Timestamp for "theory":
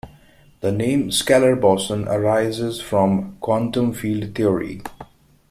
4.33-4.81